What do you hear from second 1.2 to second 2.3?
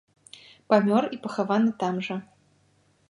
пахаваны там жа.